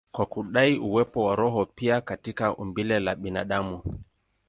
[0.11, 3.83] kwa kudai uwepo wa roho pia katika umbile la binadamu.